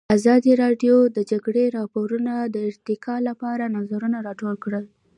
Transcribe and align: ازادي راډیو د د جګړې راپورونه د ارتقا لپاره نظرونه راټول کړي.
ازادي 0.17 0.53
راډیو 0.63 0.95
د 1.07 1.09
د 1.15 1.17
جګړې 1.31 1.63
راپورونه 1.77 2.33
د 2.53 2.55
ارتقا 2.69 3.15
لپاره 3.27 3.63
نظرونه 3.77 4.17
راټول 4.27 4.55
کړي. 4.63 4.83